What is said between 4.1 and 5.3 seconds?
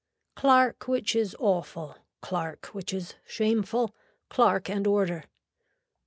clark and order.